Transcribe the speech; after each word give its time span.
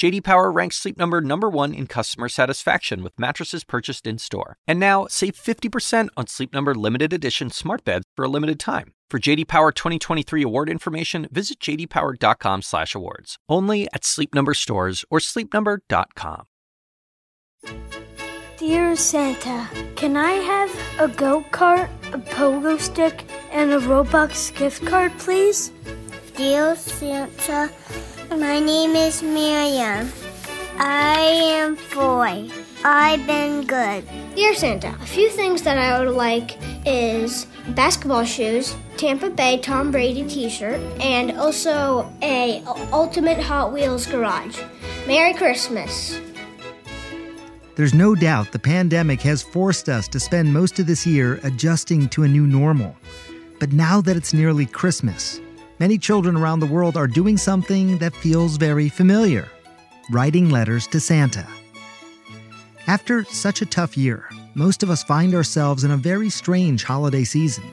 JD 0.00 0.24
Power 0.24 0.50
ranks 0.50 0.76
Sleep 0.76 0.96
Number 0.96 1.20
number 1.20 1.50
1 1.50 1.74
in 1.74 1.86
customer 1.86 2.30
satisfaction 2.30 3.02
with 3.02 3.18
mattresses 3.18 3.64
purchased 3.64 4.06
in-store. 4.06 4.56
And 4.66 4.80
now, 4.80 5.06
save 5.10 5.34
50% 5.34 6.08
on 6.16 6.26
Sleep 6.26 6.54
Number 6.54 6.74
limited 6.74 7.12
edition 7.12 7.50
smart 7.50 7.84
beds 7.84 8.06
for 8.16 8.24
a 8.24 8.28
limited 8.28 8.58
time. 8.58 8.94
For 9.10 9.18
JD 9.18 9.46
Power 9.46 9.72
2023 9.72 10.42
award 10.42 10.70
information, 10.70 11.28
visit 11.30 11.60
jdpower.com/awards. 11.60 13.36
Only 13.46 13.88
at 13.92 14.06
Sleep 14.06 14.34
Number 14.34 14.54
stores 14.54 15.04
or 15.10 15.18
sleepnumber.com. 15.18 16.46
Dear 18.56 18.96
Santa, 18.96 19.68
can 19.96 20.16
I 20.16 20.32
have 20.32 20.70
a 20.98 21.08
go 21.08 21.44
kart, 21.50 21.90
a 22.14 22.18
pogo 22.18 22.80
stick, 22.80 23.24
and 23.52 23.70
a 23.70 23.80
Robux 23.80 24.50
gift 24.56 24.86
card, 24.86 25.12
please? 25.18 25.72
Dear 26.36 26.74
Santa, 26.74 27.70
my 28.36 28.60
name 28.60 28.94
is 28.94 29.22
Miriam. 29.22 30.10
I 30.78 31.18
am 31.18 31.76
four. 31.76 32.26
I've 32.84 33.26
been 33.26 33.66
good. 33.66 34.08
Dear 34.34 34.54
Santa, 34.54 34.96
a 35.00 35.06
few 35.06 35.28
things 35.28 35.62
that 35.62 35.76
I 35.76 35.98
would 35.98 36.14
like 36.14 36.56
is 36.86 37.46
basketball 37.70 38.24
shoes, 38.24 38.76
Tampa 38.96 39.30
Bay 39.30 39.58
Tom 39.58 39.90
Brady 39.90 40.26
t-shirt, 40.26 40.80
and 41.00 41.32
also 41.32 42.10
a 42.22 42.62
Ultimate 42.92 43.40
Hot 43.40 43.72
Wheels 43.72 44.06
garage. 44.06 44.60
Merry 45.06 45.34
Christmas. 45.34 46.20
There's 47.74 47.94
no 47.94 48.14
doubt 48.14 48.52
the 48.52 48.58
pandemic 48.58 49.20
has 49.22 49.42
forced 49.42 49.88
us 49.88 50.06
to 50.08 50.20
spend 50.20 50.52
most 50.52 50.78
of 50.78 50.86
this 50.86 51.06
year 51.06 51.40
adjusting 51.42 52.08
to 52.10 52.22
a 52.22 52.28
new 52.28 52.46
normal. 52.46 52.96
But 53.58 53.72
now 53.72 54.00
that 54.02 54.16
it's 54.16 54.32
nearly 54.32 54.66
Christmas, 54.66 55.40
many 55.80 55.96
children 55.96 56.36
around 56.36 56.60
the 56.60 56.66
world 56.66 56.96
are 56.96 57.08
doing 57.08 57.38
something 57.38 57.96
that 57.98 58.14
feels 58.14 58.56
very 58.56 58.88
familiar 58.88 59.48
writing 60.10 60.50
letters 60.50 60.88
to 60.88 60.98
Santa. 60.98 61.46
After 62.88 63.22
such 63.24 63.62
a 63.62 63.66
tough 63.66 63.96
year, 63.96 64.28
most 64.54 64.82
of 64.82 64.90
us 64.90 65.04
find 65.04 65.34
ourselves 65.34 65.84
in 65.84 65.92
a 65.92 65.96
very 65.96 66.28
strange 66.28 66.82
holiday 66.82 67.22
season. 67.22 67.64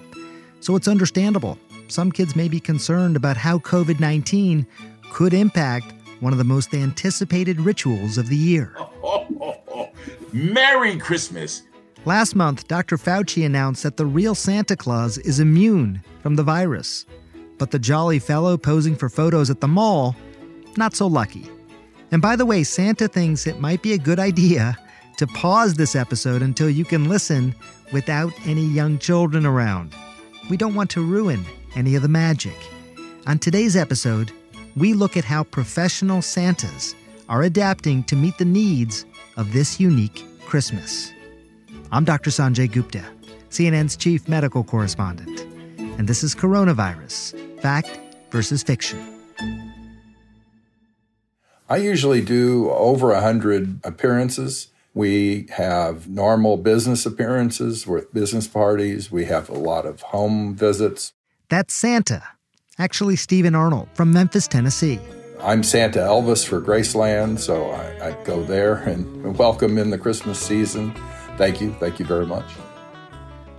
So 0.60 0.76
it's 0.76 0.88
understandable. 0.88 1.58
Some 1.88 2.12
kids 2.12 2.36
may 2.36 2.48
be 2.48 2.60
concerned 2.60 3.16
about 3.16 3.38
how 3.38 3.58
COVID 3.60 4.00
19 4.00 4.68
could 5.12 5.34
impact 5.34 5.96
one 6.20 6.32
of 6.32 6.38
the 6.38 6.44
most 6.44 6.76
anticipated 6.76 7.60
rituals 7.60 8.20
of 8.20 8.30
the 8.30 8.36
year. 8.36 8.76
Merry 10.32 10.98
Christmas! 10.98 11.64
Last 12.06 12.36
month, 12.36 12.68
Dr. 12.68 12.98
Fauci 12.98 13.46
announced 13.46 13.82
that 13.82 13.98
the 13.98 14.06
real 14.06 14.36
Santa 14.36 14.76
Claus 14.76 15.18
is 15.18 15.40
immune 15.40 16.04
from 16.22 16.36
the 16.36 16.44
virus. 16.44 17.06
But 17.58 17.72
the 17.72 17.80
jolly 17.80 18.20
fellow 18.20 18.58
posing 18.58 18.96
for 18.96 19.10
photos 19.10 19.50
at 19.50 19.62
the 19.62 19.68
mall, 19.68 20.16
not 20.78 20.96
so 20.96 21.08
lucky. 21.08 21.50
And 22.12 22.22
by 22.22 22.36
the 22.36 22.46
way, 22.46 22.64
Santa 22.64 23.08
thinks 23.08 23.48
it 23.48 23.60
might 23.60 23.82
be 23.82 23.94
a 23.94 23.98
good 23.98 24.20
idea 24.20 24.78
to 25.18 25.28
pause 25.28 25.74
this 25.74 25.96
episode 25.96 26.42
until 26.42 26.70
you 26.70 26.86
can 26.86 27.10
listen 27.10 27.56
without 27.92 28.32
any 28.46 28.64
young 28.64 29.00
children 29.00 29.46
around. 29.46 29.94
We 30.50 30.58
don't 30.58 30.76
want 30.76 30.92
to 30.92 31.02
ruin 31.02 31.44
any 31.76 31.96
of 31.96 32.04
the 32.04 32.08
magic. 32.08 32.56
On 33.26 33.40
today's 33.40 33.76
episode, 33.76 34.32
we 34.76 34.94
look 34.94 35.18
at 35.18 35.26
how 35.26 35.44
professional 35.44 36.22
Santas 36.22 36.96
are 37.28 37.42
adapting 37.42 38.04
to 38.04 38.16
meet 38.16 38.38
the 38.38 38.46
needs 38.46 39.06
of 39.36 39.52
this 39.52 39.80
unique 39.80 40.24
Christmas. 40.46 41.12
I'm 41.92 42.06
Dr. 42.06 42.30
Sanjay 42.30 42.72
Gupta, 42.72 43.04
CNN's 43.50 43.98
chief 43.98 44.28
medical 44.30 44.64
correspondent, 44.64 45.42
and 45.98 46.08
this 46.08 46.24
is 46.24 46.36
Coronavirus 46.36 47.47
Fact 47.62 48.00
versus 48.32 48.64
Fiction. 48.64 49.18
I 51.70 51.78
usually 51.78 52.22
do 52.22 52.70
over 52.70 53.08
100 53.08 53.82
appearances. 53.84 54.68
We 54.94 55.48
have 55.52 56.08
normal 56.08 56.58
business 56.58 57.06
appearances 57.06 57.86
with 57.86 58.14
business 58.14 58.48
parties. 58.48 59.12
We 59.12 59.26
have 59.26 59.50
a 59.50 59.58
lot 59.58 59.86
of 59.86 60.02
home 60.02 60.56
visits. 60.56 61.14
That's 61.50 61.74
Santa, 61.74 62.24
actually, 62.80 63.16
Stephen 63.18 63.54
Arnold 63.54 63.90
from 63.94 64.12
Memphis, 64.12 64.48
Tennessee. 64.48 65.00
I'm 65.42 65.62
Santa 65.62 66.00
Elvis 66.00 66.48
for 66.48 66.60
Graceland, 66.60 67.38
so 67.40 67.70
I, 67.70 68.08
I 68.08 68.24
go 68.24 68.44
there 68.44 68.76
and 68.76 69.38
welcome 69.38 69.78
in 69.78 69.92
the 69.92 69.98
Christmas 69.98 70.40
season. 70.40 70.94
Thank 71.38 71.62
you. 71.62 71.74
Thank 71.74 72.00
you 72.00 72.06
very 72.06 72.26
much. 72.26 72.46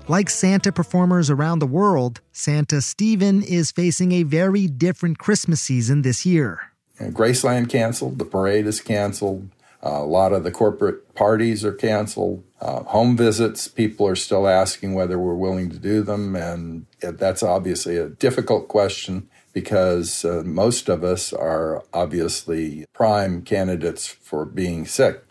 Like 0.09 0.31
Santa 0.31 0.73
performers 0.73 1.29
around 1.29 1.59
the 1.59 1.67
world, 1.67 2.23
Santa 2.33 2.81
Stephen 2.81 3.43
is 3.43 3.71
facing 3.71 4.13
a 4.13 4.23
very 4.23 4.67
different 4.67 5.19
Christmas 5.19 5.61
season 5.61 6.01
this 6.01 6.25
year. 6.25 6.73
Graceland 6.99 7.69
canceled, 7.69 8.19
the 8.19 8.25
parade 8.25 8.67
is 8.67 8.81
canceled, 8.81 9.51
uh, 9.85 9.91
a 9.91 10.07
lot 10.07 10.33
of 10.33 10.45
the 10.45 10.51
corporate 10.51 11.15
parties 11.15 11.63
are 11.63 11.75
canceled. 11.75 12.43
Uh, 12.61 12.83
home 12.85 13.17
visits, 13.17 13.69
people 13.69 14.07
are 14.07 14.17
still 14.17 14.49
asking 14.49 14.95
whether 14.95 15.19
we're 15.19 15.35
willing 15.35 15.71
to 15.71 15.79
do 15.79 16.03
them. 16.03 16.35
And 16.35 16.87
that's 17.01 17.43
obviously 17.43 17.97
a 17.97 18.09
difficult 18.09 18.67
question 18.67 19.29
because 19.53 20.25
uh, 20.25 20.43
most 20.45 20.89
of 20.89 21.05
us 21.05 21.33
are 21.33 21.85
obviously 21.93 22.87
prime 22.93 23.43
candidates 23.43 24.07
for 24.07 24.45
being 24.45 24.87
sick. 24.87 25.23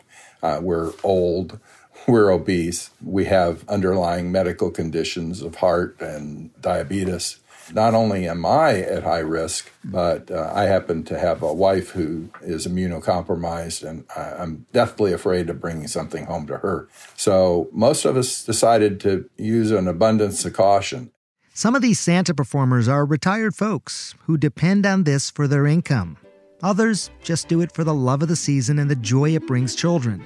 Uh, 0.42 0.60
we're 0.62 0.92
old, 1.02 1.58
we're 2.08 2.30
obese, 2.30 2.90
we 3.02 3.26
have 3.26 3.68
underlying 3.68 4.32
medical 4.32 4.70
conditions 4.70 5.42
of 5.42 5.56
heart 5.56 6.00
and 6.00 6.50
diabetes 6.60 7.38
not 7.72 7.94
only 7.94 8.26
am 8.28 8.44
I 8.46 8.80
at 8.80 9.02
high 9.02 9.18
risk, 9.18 9.70
but 9.84 10.30
uh, 10.30 10.50
I 10.54 10.64
happen 10.64 11.04
to 11.04 11.18
have 11.18 11.42
a 11.42 11.52
wife 11.52 11.90
who 11.90 12.30
is 12.42 12.66
immunocompromised, 12.66 13.88
and 13.88 14.04
I, 14.16 14.42
am 14.42 14.66
deathly 14.72 15.12
afraid 15.12 15.50
of 15.50 15.60
bringing 15.60 15.88
something 15.88 16.26
home 16.26 16.46
to 16.46 16.58
her. 16.58 16.88
So 17.16 17.68
most 17.72 18.04
of 18.04 18.16
us 18.16 18.44
decided 18.44 19.00
to 19.00 19.28
use 19.36 19.70
an 19.70 19.88
abundance 19.88 20.44
of 20.44 20.52
caution. 20.52 21.10
Some 21.54 21.74
of 21.74 21.82
these 21.82 21.98
Santa 21.98 22.34
performers 22.34 22.88
are 22.88 23.04
retired 23.04 23.54
folks 23.54 24.14
who 24.26 24.38
depend 24.38 24.86
on 24.86 25.04
this 25.04 25.30
for 25.30 25.48
their 25.48 25.66
income. 25.66 26.16
Others 26.62 27.10
just 27.22 27.48
do 27.48 27.60
it 27.60 27.72
for 27.72 27.84
the 27.84 27.94
love 27.94 28.22
of 28.22 28.28
the 28.28 28.36
season 28.36 28.78
and 28.78 28.90
the 28.90 28.96
joy 28.96 29.34
it 29.34 29.46
brings 29.46 29.74
children. 29.74 30.22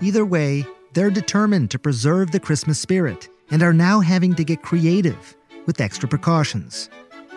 Either 0.00 0.24
way, 0.24 0.66
they're 0.96 1.10
determined 1.10 1.70
to 1.70 1.78
preserve 1.78 2.30
the 2.30 2.40
Christmas 2.40 2.80
spirit 2.80 3.28
and 3.50 3.62
are 3.62 3.74
now 3.74 4.00
having 4.00 4.34
to 4.34 4.42
get 4.42 4.62
creative 4.62 5.36
with 5.66 5.78
extra 5.78 6.08
precautions. 6.08 6.88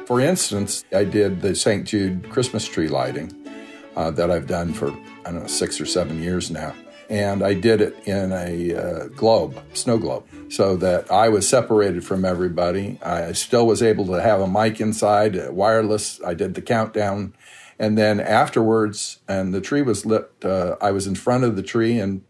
For 0.06 0.22
instance, 0.22 0.86
I 0.94 1.03
did 1.03 1.42
the 1.42 1.53
St. 1.53 1.86
Jude 1.86 2.30
Christmas 2.30 2.66
tree 2.66 2.88
lighting 2.88 3.34
uh, 3.97 4.12
that 4.12 4.31
I've 4.31 4.47
done 4.47 4.72
for, 4.72 4.92
I 5.25 5.31
don't 5.31 5.42
know, 5.42 5.47
six 5.47 5.81
or 5.81 5.86
seven 5.86 6.24
years 6.24 6.50
now. 6.50 6.74
And 7.09 7.44
I 7.44 7.53
did 7.53 7.81
it 7.81 7.97
in 8.08 8.31
a 8.31 8.75
uh, 8.75 9.08
globe, 9.08 9.62
snow 9.74 9.97
globe, 9.97 10.26
so 10.47 10.78
that 10.78 11.12
I 11.12 11.28
was 11.28 11.46
separated 11.46 12.06
from 12.06 12.24
everybody. 12.24 12.97
I 13.03 13.34
still 13.34 13.68
was 13.68 13.84
able 13.84 14.06
to 14.06 14.22
have 14.22 14.40
a 14.40 14.47
mic 14.47 14.80
inside, 14.80 15.38
uh, 15.38 15.52
wireless. 15.52 16.22
I 16.26 16.34
did 16.34 16.53
the 16.53 16.62
countdown. 16.62 17.34
And 17.78 17.97
then 17.97 18.22
afterwards, 18.22 19.20
and 19.28 19.53
the 19.53 19.59
tree 19.59 19.81
was 19.81 20.06
lit, 20.06 20.31
uh, 20.46 20.78
I 20.80 20.91
was 20.91 21.08
in 21.08 21.16
front 21.16 21.44
of 21.44 21.58
the 21.58 21.64
tree 21.64 22.00
and 22.00 22.22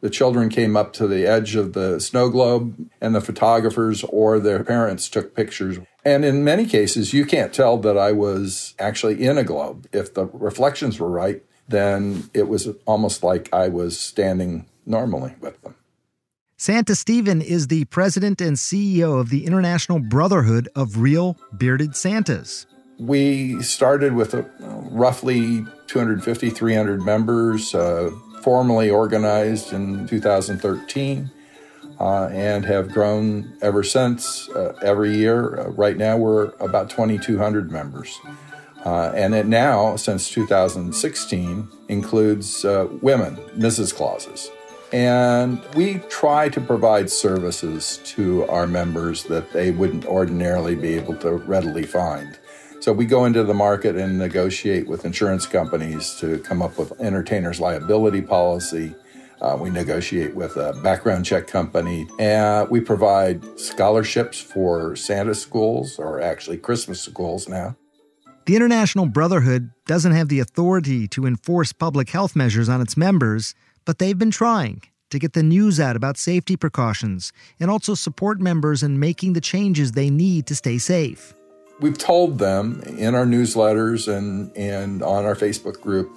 the 0.00 0.10
children 0.10 0.48
came 0.48 0.76
up 0.76 0.92
to 0.94 1.06
the 1.06 1.26
edge 1.26 1.56
of 1.56 1.72
the 1.72 2.00
snow 2.00 2.28
globe, 2.28 2.88
and 3.00 3.14
the 3.14 3.20
photographers 3.20 4.04
or 4.04 4.38
their 4.38 4.62
parents 4.62 5.08
took 5.08 5.34
pictures. 5.34 5.78
And 6.04 6.24
in 6.24 6.44
many 6.44 6.66
cases, 6.66 7.12
you 7.12 7.24
can't 7.24 7.52
tell 7.52 7.78
that 7.78 7.98
I 7.98 8.12
was 8.12 8.74
actually 8.78 9.24
in 9.24 9.38
a 9.38 9.44
globe. 9.44 9.88
If 9.92 10.14
the 10.14 10.26
reflections 10.26 11.00
were 11.00 11.10
right, 11.10 11.42
then 11.68 12.30
it 12.32 12.48
was 12.48 12.68
almost 12.84 13.22
like 13.24 13.52
I 13.52 13.68
was 13.68 13.98
standing 13.98 14.66
normally 14.84 15.34
with 15.40 15.60
them. 15.62 15.74
Santa 16.58 16.94
Stephen 16.94 17.42
is 17.42 17.66
the 17.66 17.84
president 17.86 18.40
and 18.40 18.56
CEO 18.56 19.20
of 19.20 19.28
the 19.28 19.44
International 19.44 19.98
Brotherhood 19.98 20.68
of 20.74 20.98
Real 20.98 21.36
Bearded 21.58 21.94
Santas. 21.94 22.66
We 22.98 23.60
started 23.62 24.14
with 24.14 24.32
a, 24.32 24.50
roughly 24.60 25.66
250, 25.86 26.48
300 26.48 27.02
members. 27.02 27.74
Uh, 27.74 28.10
formally 28.46 28.88
organized 28.88 29.72
in 29.72 30.06
2013 30.06 31.28
uh, 31.98 32.26
and 32.26 32.64
have 32.64 32.92
grown 32.92 33.52
ever 33.60 33.82
since 33.82 34.48
uh, 34.50 34.72
every 34.82 35.16
year. 35.16 35.58
Uh, 35.58 35.68
right 35.70 35.96
now, 35.96 36.16
we're 36.16 36.52
about 36.60 36.88
2,200 36.88 37.72
members. 37.72 38.16
Uh, 38.84 39.10
and 39.16 39.34
it 39.34 39.46
now, 39.46 39.96
since 39.96 40.30
2016, 40.30 41.66
includes 41.88 42.64
uh, 42.64 42.86
women, 43.02 43.34
Mrs. 43.58 43.92
Clauses. 43.92 44.48
And 44.92 45.60
we 45.74 45.94
try 46.08 46.48
to 46.50 46.60
provide 46.60 47.10
services 47.10 47.98
to 48.14 48.46
our 48.46 48.68
members 48.68 49.24
that 49.24 49.52
they 49.52 49.72
wouldn't 49.72 50.06
ordinarily 50.06 50.76
be 50.76 50.94
able 50.94 51.16
to 51.16 51.32
readily 51.32 51.82
find. 51.82 52.38
So 52.80 52.92
we 52.92 53.06
go 53.06 53.24
into 53.24 53.42
the 53.42 53.54
market 53.54 53.96
and 53.96 54.18
negotiate 54.18 54.86
with 54.86 55.04
insurance 55.04 55.46
companies 55.46 56.14
to 56.20 56.38
come 56.40 56.62
up 56.62 56.78
with 56.78 56.98
entertainers 57.00 57.58
liability 57.58 58.22
policy. 58.22 58.94
Uh, 59.40 59.56
we 59.60 59.70
negotiate 59.70 60.34
with 60.34 60.56
a 60.56 60.72
background 60.82 61.24
check 61.24 61.46
company, 61.46 62.06
and 62.18 62.70
we 62.70 62.80
provide 62.80 63.42
scholarships 63.58 64.40
for 64.40 64.96
Santa 64.96 65.34
schools, 65.34 65.98
or 65.98 66.20
actually 66.22 66.56
Christmas 66.56 67.00
schools 67.00 67.48
now. 67.48 67.76
The 68.46 68.56
International 68.56 69.06
Brotherhood 69.06 69.72
doesn't 69.86 70.12
have 70.12 70.28
the 70.28 70.38
authority 70.40 71.08
to 71.08 71.26
enforce 71.26 71.72
public 71.72 72.10
health 72.10 72.36
measures 72.36 72.68
on 72.68 72.80
its 72.80 72.96
members, 72.96 73.54
but 73.84 73.98
they've 73.98 74.16
been 74.16 74.30
trying 74.30 74.82
to 75.10 75.18
get 75.18 75.32
the 75.32 75.42
news 75.42 75.80
out 75.80 75.96
about 75.96 76.16
safety 76.16 76.56
precautions 76.56 77.32
and 77.60 77.70
also 77.70 77.94
support 77.94 78.40
members 78.40 78.82
in 78.82 79.00
making 79.00 79.32
the 79.32 79.40
changes 79.40 79.92
they 79.92 80.10
need 80.10 80.46
to 80.46 80.54
stay 80.54 80.78
safe. 80.78 81.34
We've 81.80 81.98
told 81.98 82.38
them 82.38 82.82
in 82.82 83.14
our 83.14 83.26
newsletters 83.26 84.12
and, 84.12 84.56
and 84.56 85.02
on 85.02 85.24
our 85.24 85.34
Facebook 85.34 85.80
group, 85.80 86.10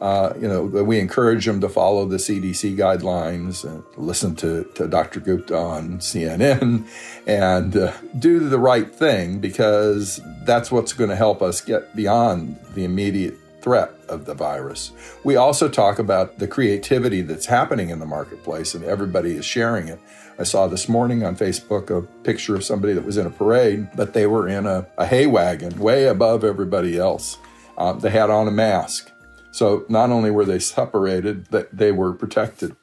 uh, 0.00 0.34
you 0.40 0.48
know, 0.48 0.68
that 0.68 0.84
we 0.84 0.98
encourage 0.98 1.46
them 1.46 1.60
to 1.60 1.68
follow 1.68 2.04
the 2.04 2.16
CDC 2.16 2.76
guidelines 2.76 3.64
and 3.64 3.84
listen 3.96 4.34
to, 4.36 4.64
to 4.74 4.88
Dr. 4.88 5.20
Gupta 5.20 5.56
on 5.56 5.98
CNN 5.98 6.86
and 7.26 7.76
uh, 7.76 7.92
do 8.18 8.40
the 8.40 8.58
right 8.58 8.92
thing 8.92 9.38
because 9.38 10.20
that's 10.44 10.72
what's 10.72 10.92
going 10.92 11.10
to 11.10 11.16
help 11.16 11.42
us 11.42 11.60
get 11.60 11.94
beyond 11.94 12.58
the 12.74 12.84
immediate 12.84 13.38
threat 13.64 13.90
of 14.10 14.26
the 14.26 14.34
virus. 14.34 14.92
We 15.24 15.36
also 15.36 15.70
talk 15.70 15.98
about 15.98 16.38
the 16.38 16.46
creativity 16.46 17.22
that's 17.22 17.46
happening 17.46 17.88
in 17.88 17.98
the 17.98 18.04
marketplace, 18.04 18.74
and 18.74 18.84
everybody 18.84 19.32
is 19.36 19.46
sharing 19.46 19.88
it. 19.88 19.98
I 20.38 20.42
saw 20.42 20.66
this 20.66 20.86
morning 20.86 21.24
on 21.24 21.34
Facebook 21.34 21.88
a 21.88 22.02
picture 22.24 22.54
of 22.54 22.62
somebody 22.62 22.92
that 22.92 23.06
was 23.06 23.16
in 23.16 23.26
a 23.26 23.30
parade, 23.30 23.88
but 23.96 24.12
they 24.12 24.26
were 24.26 24.48
in 24.48 24.66
a, 24.66 24.86
a 24.98 25.06
hay 25.06 25.26
wagon 25.26 25.78
way 25.78 26.04
above 26.04 26.44
everybody 26.44 26.98
else. 26.98 27.38
Uh, 27.78 27.94
they 27.94 28.10
had 28.10 28.28
on 28.28 28.46
a 28.46 28.50
mask. 28.50 29.10
So 29.50 29.86
not 29.88 30.10
only 30.10 30.30
were 30.30 30.44
they 30.44 30.58
separated, 30.58 31.46
that 31.46 31.74
they 31.74 31.90
were 31.90 32.12
protected. 32.12 32.76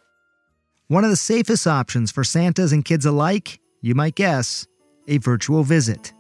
One 0.88 1.04
of 1.04 1.12
the 1.12 1.16
safest 1.16 1.68
options 1.68 2.12
for 2.12 2.24
Santas 2.24 2.72
and 2.72 2.84
kids 2.84 3.06
alike, 3.06 3.60
you 3.82 3.94
might 3.94 4.16
guess, 4.16 4.66
a 5.08 5.20
virtual 5.20 5.64
visit. 5.64 6.12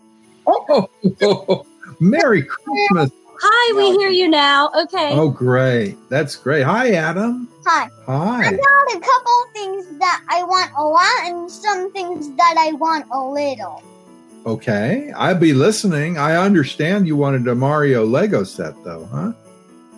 Oh, 0.45 1.65
Merry 1.99 2.43
Christmas. 2.43 3.11
Hi, 3.43 3.75
we 3.75 3.97
hear 3.97 4.09
you 4.09 4.27
now. 4.27 4.69
Okay. 4.83 5.13
Oh, 5.13 5.29
great. 5.29 5.97
That's 6.09 6.35
great. 6.35 6.61
Hi, 6.61 6.91
Adam. 6.91 7.49
Hi. 7.65 7.89
Hi. 8.05 8.45
I 8.45 8.51
got 8.51 8.95
a 8.95 8.99
couple 8.99 9.43
things 9.53 9.97
that 9.97 10.23
I 10.29 10.43
want 10.43 10.71
a 10.77 10.83
lot 10.83 11.21
and 11.23 11.49
some 11.49 11.91
things 11.91 12.29
that 12.37 12.55
I 12.59 12.73
want 12.73 13.07
a 13.11 13.19
little. 13.19 13.81
Okay. 14.45 15.11
I'll 15.15 15.33
be 15.33 15.53
listening. 15.53 16.19
I 16.19 16.35
understand 16.35 17.07
you 17.07 17.15
wanted 17.15 17.47
a 17.47 17.55
Mario 17.55 18.05
Lego 18.05 18.43
set, 18.43 18.75
though, 18.83 19.09
huh? 19.11 19.33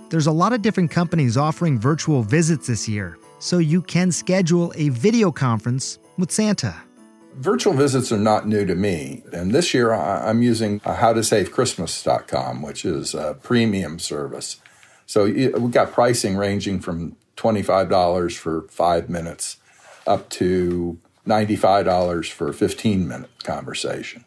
There's 0.10 0.28
a 0.28 0.32
lot 0.32 0.54
of 0.54 0.62
different 0.62 0.92
companies 0.92 1.36
offering 1.36 1.78
virtual 1.78 2.24
visits 2.24 2.68
this 2.68 2.88
year, 2.88 3.18
so 3.40 3.58
you 3.58 3.82
can 3.82 4.12
schedule 4.12 4.72
a 4.78 4.88
video 4.90 5.32
conference 5.32 6.00
with 6.18 6.32
Santa. 6.32 6.76
Virtual 7.36 7.74
visits 7.74 8.12
are 8.12 8.18
not 8.18 8.48
new 8.48 8.66
to 8.66 8.76
me. 8.76 9.24
And 9.32 9.52
this 9.52 9.74
year 9.74 9.92
I'm 9.94 10.42
using 10.42 10.80
howtosavechristmas.com, 10.82 12.62
which 12.62 12.86
is 12.86 13.14
a 13.14 13.38
premium 13.42 14.00
service. 14.00 14.58
So 15.06 15.26
we've 15.26 15.72
got 15.72 15.92
pricing 15.92 16.38
ranging 16.38 16.80
from 16.80 17.16
$25 17.38 18.38
for 18.38 18.68
five 18.70 19.10
minutes 19.10 19.58
up 20.06 20.30
to 20.30 21.00
$95 21.28 22.32
for 22.32 22.50
a 22.50 22.54
15 22.54 23.08
minute 23.08 23.30
conversation. 23.44 24.26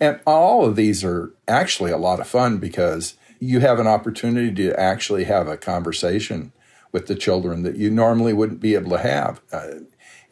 And 0.00 0.20
all 0.26 0.64
of 0.64 0.74
these 0.74 1.04
are 1.04 1.32
actually 1.46 1.92
a 1.92 1.98
lot 1.98 2.20
of 2.20 2.26
fun 2.26 2.58
because 2.58 3.14
you 3.38 3.60
have 3.60 3.78
an 3.78 3.86
opportunity 3.86 4.52
to 4.54 4.78
actually 4.78 5.24
have 5.24 5.46
a 5.48 5.56
conversation 5.56 6.52
with 6.90 7.06
the 7.06 7.14
children 7.14 7.62
that 7.62 7.76
you 7.76 7.90
normally 7.90 8.32
wouldn't 8.32 8.60
be 8.60 8.74
able 8.74 8.90
to 8.90 8.98
have. 8.98 9.40
Uh, 9.52 9.66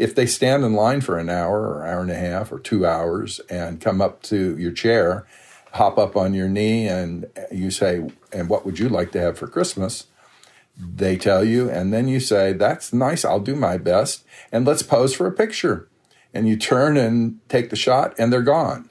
if 0.00 0.14
they 0.14 0.24
stand 0.24 0.64
in 0.64 0.72
line 0.72 1.02
for 1.02 1.18
an 1.18 1.28
hour 1.28 1.60
or 1.60 1.86
hour 1.86 2.00
and 2.00 2.10
a 2.10 2.14
half 2.14 2.50
or 2.50 2.58
two 2.58 2.86
hours 2.86 3.38
and 3.50 3.82
come 3.82 4.00
up 4.00 4.22
to 4.22 4.56
your 4.56 4.72
chair, 4.72 5.26
hop 5.74 5.98
up 5.98 6.16
on 6.16 6.32
your 6.32 6.48
knee, 6.48 6.88
and 6.88 7.26
you 7.52 7.70
say, 7.70 8.10
And 8.32 8.48
what 8.48 8.64
would 8.64 8.78
you 8.78 8.88
like 8.88 9.12
to 9.12 9.20
have 9.20 9.38
for 9.38 9.46
Christmas? 9.46 10.06
They 10.74 11.18
tell 11.18 11.44
you, 11.44 11.68
and 11.68 11.92
then 11.92 12.08
you 12.08 12.18
say, 12.18 12.54
That's 12.54 12.94
nice, 12.94 13.26
I'll 13.26 13.40
do 13.40 13.54
my 13.54 13.76
best, 13.76 14.24
and 14.50 14.66
let's 14.66 14.82
pose 14.82 15.14
for 15.14 15.26
a 15.26 15.32
picture. 15.32 15.86
And 16.32 16.48
you 16.48 16.56
turn 16.56 16.96
and 16.96 17.38
take 17.50 17.68
the 17.68 17.76
shot, 17.76 18.14
and 18.18 18.32
they're 18.32 18.40
gone. 18.40 18.88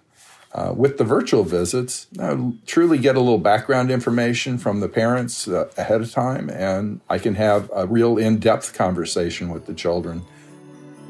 Uh, 0.53 0.73
with 0.75 0.99
the 0.99 1.03
virtual 1.03 1.43
visits, 1.43 2.05
I 2.19 2.53
truly 2.67 2.99
get 2.99 3.15
a 3.15 3.19
little 3.19 3.39
background 3.39 3.89
information 3.89 4.59
from 4.59 4.79
the 4.79 4.89
parents 4.89 5.47
uh, 5.47 5.71
ahead 5.75 6.01
of 6.01 6.11
time, 6.11 6.51
and 6.51 7.01
I 7.09 7.17
can 7.17 7.33
have 7.33 7.71
a 7.73 7.87
real 7.87 8.19
in 8.19 8.37
depth 8.37 8.75
conversation 8.75 9.49
with 9.49 9.65
the 9.65 9.73
children 9.73 10.23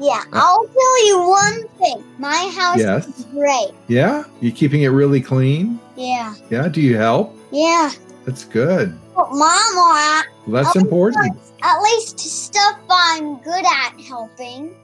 yeah, 0.00 0.22
uh, 0.32 0.40
I'll 0.40 0.66
tell 0.66 1.06
you 1.06 1.28
one 1.28 1.68
thing. 1.78 2.04
My 2.18 2.52
house 2.56 2.78
Yes. 2.78 3.06
is 3.06 3.24
great. 3.26 3.70
Yeah? 3.88 4.24
you're 4.40 4.52
keeping 4.52 4.82
it 4.82 4.88
really 4.88 5.20
clean? 5.20 5.78
Yeah. 5.96 6.34
Yeah? 6.50 6.68
Do 6.68 6.80
you 6.80 6.96
help? 6.96 7.36
Yeah. 7.52 7.90
That's 8.24 8.44
good. 8.44 8.98
But 9.14 9.30
Mama, 9.32 10.22
Well, 10.46 10.62
that's 10.64 10.76
I'll 10.76 10.82
important. 10.82 11.36
at 11.62 11.80
least 11.82 12.18
stuff 12.18 12.78
I'm 12.88 13.36
good 13.42 13.64
at 13.64 14.00
helping. 14.00 14.74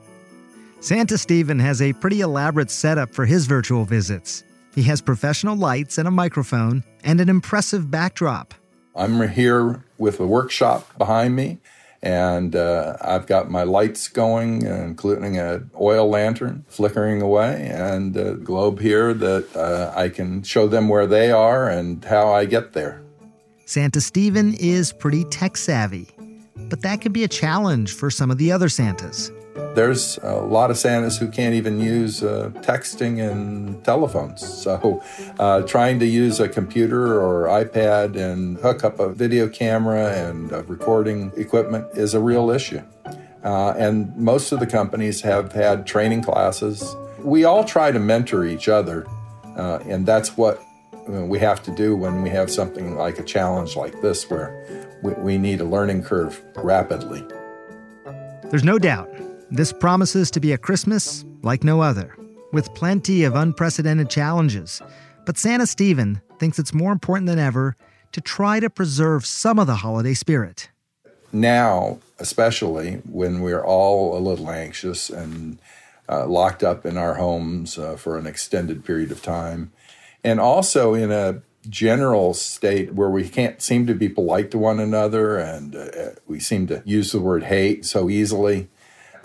Santa 0.79 1.17
Stephen 1.17 1.59
has 1.59 1.81
a 1.81 1.93
pretty 1.93 2.21
elaborate 2.21 2.69
setup 2.69 3.13
for 3.13 3.25
his 3.25 3.45
virtual 3.47 3.83
visits. 3.83 4.43
He 4.75 4.83
has 4.83 5.01
professional 5.01 5.55
lights 5.55 5.97
and 5.97 6.07
a 6.07 6.11
microphone 6.11 6.83
and 7.03 7.19
an 7.19 7.29
impressive 7.29 7.89
backdrop. 7.89 8.53
I'm 8.95 9.27
here 9.29 9.83
with 9.97 10.19
a 10.19 10.27
workshop 10.27 10.95
behind 10.97 11.35
me, 11.35 11.57
and 12.01 12.55
uh, 12.55 12.97
I've 13.01 13.25
got 13.25 13.49
my 13.49 13.63
lights 13.63 14.07
going, 14.07 14.63
including 14.63 15.37
an 15.37 15.71
oil 15.79 16.09
lantern 16.09 16.65
flickering 16.67 17.21
away, 17.21 17.69
and 17.73 18.15
a 18.15 18.35
globe 18.35 18.79
here 18.79 19.13
that 19.13 19.55
uh, 19.55 19.91
I 19.95 20.09
can 20.09 20.43
show 20.43 20.67
them 20.67 20.89
where 20.89 21.07
they 21.07 21.31
are 21.31 21.69
and 21.69 22.03
how 22.05 22.31
I 22.31 22.45
get 22.45 22.73
there. 22.73 23.01
Santa 23.65 23.99
Stephen 23.99 24.53
is 24.53 24.93
pretty 24.93 25.25
tech 25.25 25.57
savvy, 25.57 26.07
but 26.69 26.81
that 26.83 27.01
could 27.01 27.13
be 27.13 27.23
a 27.23 27.27
challenge 27.27 27.93
for 27.93 28.09
some 28.09 28.31
of 28.31 28.37
the 28.37 28.51
other 28.51 28.69
Santas. 28.69 29.31
There's 29.77 30.17
a 30.23 30.37
lot 30.37 30.71
of 30.71 30.77
Santas 30.79 31.19
who 31.19 31.29
can't 31.29 31.53
even 31.53 31.79
use 31.79 32.23
uh, 32.23 32.49
texting 32.61 33.21
and 33.21 33.83
telephones. 33.85 34.41
So, 34.41 35.03
uh, 35.37 35.61
trying 35.67 35.99
to 35.99 36.07
use 36.07 36.39
a 36.39 36.49
computer 36.49 37.21
or 37.21 37.45
iPad 37.45 38.15
and 38.15 38.57
hook 38.57 38.83
up 38.83 38.99
a 38.99 39.09
video 39.09 39.47
camera 39.47 40.11
and 40.13 40.51
recording 40.67 41.31
equipment 41.37 41.85
is 41.93 42.15
a 42.15 42.19
real 42.19 42.49
issue. 42.49 42.81
Uh, 43.43 43.75
and 43.77 44.17
most 44.17 44.51
of 44.51 44.59
the 44.59 44.65
companies 44.65 45.21
have 45.21 45.51
had 45.51 45.85
training 45.85 46.23
classes. 46.23 46.95
We 47.19 47.43
all 47.43 47.63
try 47.63 47.91
to 47.91 47.99
mentor 47.99 48.45
each 48.47 48.67
other, 48.67 49.05
uh, 49.57 49.77
and 49.85 50.07
that's 50.07 50.35
what 50.35 50.59
we 51.07 51.37
have 51.37 51.61
to 51.61 51.71
do 51.75 51.95
when 51.95 52.23
we 52.23 52.29
have 52.31 52.49
something 52.49 52.97
like 52.97 53.19
a 53.19 53.23
challenge 53.23 53.75
like 53.75 54.01
this 54.01 54.27
where 54.27 54.89
we, 55.03 55.13
we 55.13 55.37
need 55.37 55.61
a 55.61 55.65
learning 55.65 56.01
curve 56.01 56.41
rapidly. 56.55 57.23
There's 58.49 58.63
no 58.63 58.79
doubt 58.79 59.26
this 59.49 59.71
promises 59.71 60.29
to 60.31 60.39
be 60.39 60.51
a 60.51 60.57
Christmas 60.57 61.25
like 61.41 61.63
no 61.63 61.81
other, 61.81 62.15
with 62.51 62.73
plenty 62.73 63.23
of 63.23 63.35
unprecedented 63.35 64.09
challenges. 64.09 64.81
But 65.25 65.37
Santa 65.37 65.67
Stephen 65.67 66.21
thinks 66.39 66.59
it's 66.59 66.73
more 66.73 66.91
important 66.91 67.27
than 67.27 67.39
ever 67.39 67.75
to 68.11 68.21
try 68.21 68.59
to 68.59 68.69
preserve 68.69 69.25
some 69.25 69.59
of 69.59 69.67
the 69.67 69.75
holiday 69.75 70.13
spirit. 70.13 70.69
Now, 71.31 71.99
especially 72.19 73.01
when 73.09 73.41
we're 73.41 73.63
all 73.63 74.17
a 74.17 74.19
little 74.19 74.49
anxious 74.49 75.09
and 75.09 75.59
uh, 76.09 76.25
locked 76.25 76.63
up 76.63 76.85
in 76.85 76.97
our 76.97 77.15
homes 77.15 77.77
uh, 77.77 77.95
for 77.95 78.17
an 78.17 78.25
extended 78.25 78.85
period 78.85 79.11
of 79.11 79.21
time, 79.21 79.71
and 80.23 80.39
also 80.39 80.93
in 80.93 81.11
a 81.11 81.41
general 81.69 82.33
state 82.33 82.93
where 82.93 83.09
we 83.09 83.27
can't 83.27 83.61
seem 83.61 83.85
to 83.87 83.93
be 83.93 84.07
polite 84.07 84.51
to 84.51 84.57
one 84.57 84.79
another 84.79 85.37
and 85.37 85.75
uh, 85.75 86.11
we 86.25 86.39
seem 86.39 86.65
to 86.67 86.81
use 86.85 87.11
the 87.11 87.19
word 87.19 87.43
hate 87.43 87.85
so 87.85 88.09
easily. 88.09 88.67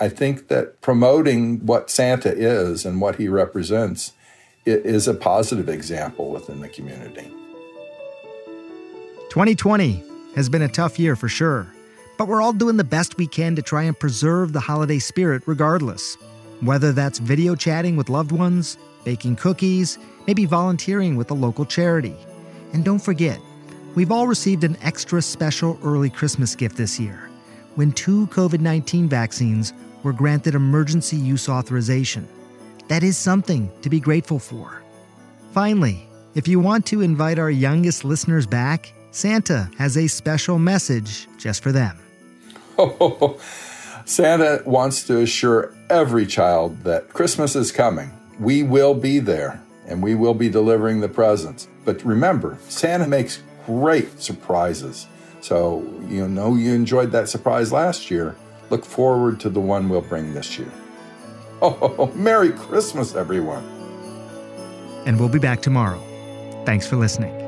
I 0.02 0.09
think 0.09 0.49
that 0.49 0.80
promoting 0.80 1.64
what 1.64 1.88
Santa 1.88 2.37
is 2.37 2.85
and 2.85 3.00
what 3.00 3.14
he 3.14 3.28
represents 3.28 4.14
is 4.66 5.06
a 5.06 5.14
positive 5.14 5.68
example 5.68 6.32
within 6.32 6.61
the 6.61 6.68
community. 6.68 7.32
2020 9.30 10.02
has 10.35 10.49
been 10.49 10.62
a 10.62 10.68
tough 10.68 10.99
year 10.99 11.14
for 11.14 11.28
sure, 11.28 11.73
but 12.18 12.26
we're 12.26 12.42
all 12.42 12.52
doing 12.52 12.78
the 12.78 12.82
best 12.82 13.16
we 13.16 13.28
can 13.28 13.54
to 13.54 13.62
try 13.62 13.85
and 13.85 13.97
preserve 13.97 14.52
the 14.52 14.59
holiday 14.59 14.99
spirit 14.99 15.44
regardless. 15.47 16.16
Whether 16.62 16.90
that's 16.90 17.21
video 17.21 17.54
chatting 17.54 17.94
with 17.94 18.09
loved 18.09 18.32
ones, 18.32 18.78
baking 19.04 19.37
cookies, 19.37 19.99
maybe 20.26 20.47
volunteering 20.47 21.14
with 21.14 21.30
a 21.30 21.35
local 21.35 21.64
charity. 21.64 22.16
And 22.73 22.85
don't 22.85 22.99
forget, 22.99 23.38
we've 23.94 24.11
all 24.11 24.26
received 24.26 24.64
an 24.64 24.76
extra 24.82 25.23
special 25.23 25.78
early 25.85 26.11
Christmas 26.11 26.56
gift 26.56 26.76
this 26.76 26.99
year 26.99 27.28
when 27.76 27.92
two 27.92 28.26
COVID 28.26 28.61
19 28.61 29.09
vaccines 29.09 29.73
were 30.02 30.12
granted 30.12 30.54
emergency 30.54 31.16
use 31.16 31.49
authorization. 31.49 32.28
That 32.88 33.02
is 33.02 33.16
something 33.16 33.71
to 33.82 33.90
be 33.90 34.00
grateful 34.00 34.38
for. 34.38 34.82
Finally, 35.52 36.09
If 36.35 36.49
you 36.49 36.61
want 36.61 36.87
to 36.87 37.02
invite 37.02 37.38
our 37.38 37.50
youngest 37.50 38.06
listeners 38.06 38.47
back, 38.47 38.94
Santa 39.11 39.71
has 39.76 39.99
a 39.99 40.09
special 40.09 40.59
message 40.59 41.28
just 41.37 41.62
for 41.62 41.73
them. 41.73 41.99
Santa 44.06 44.62
wants 44.64 45.06
to 45.09 45.21
assure 45.21 45.75
every 45.90 46.25
child 46.25 46.85
that 46.85 47.11
Christmas 47.11 47.54
is 47.54 47.71
coming. 47.71 48.11
We 48.40 48.62
will 48.62 48.94
be 48.94 49.18
there 49.18 49.62
and 49.87 50.02
we 50.02 50.14
will 50.14 50.32
be 50.32 50.49
delivering 50.49 51.00
the 51.00 51.09
presents. 51.09 51.68
But 51.85 52.02
remember, 52.02 52.56
Santa 52.71 53.06
makes 53.06 53.42
great 53.66 54.23
surprises. 54.23 55.06
So, 55.42 55.85
you 56.09 56.26
know, 56.26 56.54
you 56.54 56.73
enjoyed 56.73 57.12
that 57.12 57.28
surprise 57.28 57.73
last 57.73 58.11
year. 58.11 58.37
Look 58.73 58.87
forward 58.87 59.38
to 59.41 59.50
the 59.50 59.61
one 59.61 59.91
we'll 59.91 60.00
bring 60.00 60.33
this 60.33 60.59
year. 60.59 60.73
Oh, 61.61 62.11
Merry 62.17 62.52
Christmas, 62.52 63.14
everyone. 63.14 63.62
And 65.05 65.21
we'll 65.21 65.29
be 65.29 65.38
back 65.38 65.61
tomorrow. 65.61 66.00
Thanks 66.64 66.87
for 66.87 66.97
listening. 66.97 67.38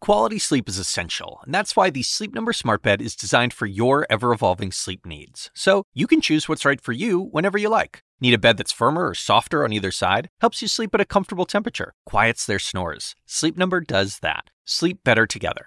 Quality 0.00 0.38
sleep 0.38 0.66
is 0.66 0.78
essential, 0.78 1.40
and 1.44 1.54
that's 1.54 1.76
why 1.76 1.90
the 1.90 2.02
Sleep 2.02 2.34
Number 2.34 2.54
Smart 2.54 2.80
Bed 2.80 3.02
is 3.02 3.14
designed 3.14 3.52
for 3.52 3.66
your 3.66 4.06
ever 4.08 4.32
evolving 4.32 4.72
sleep 4.72 5.04
needs. 5.04 5.50
So 5.54 5.82
you 5.92 6.06
can 6.06 6.22
choose 6.22 6.48
what's 6.48 6.64
right 6.64 6.80
for 6.80 6.92
you 6.92 7.20
whenever 7.20 7.58
you 7.58 7.68
like. 7.68 8.00
Need 8.18 8.32
a 8.32 8.38
bed 8.38 8.56
that's 8.56 8.72
firmer 8.72 9.08
or 9.08 9.14
softer 9.14 9.62
on 9.62 9.74
either 9.74 9.90
side? 9.90 10.30
Helps 10.40 10.62
you 10.62 10.68
sleep 10.68 10.94
at 10.94 11.02
a 11.02 11.04
comfortable 11.04 11.44
temperature, 11.44 11.92
quiets 12.06 12.46
their 12.46 12.58
snores. 12.58 13.14
Sleep 13.26 13.58
Number 13.58 13.82
does 13.82 14.20
that. 14.20 14.44
Sleep 14.64 15.04
better 15.04 15.26
together. 15.26 15.66